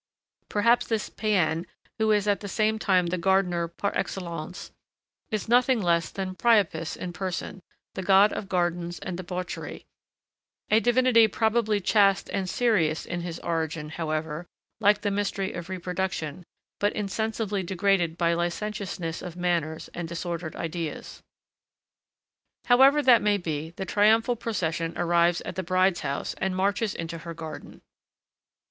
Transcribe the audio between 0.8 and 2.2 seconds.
this païen, who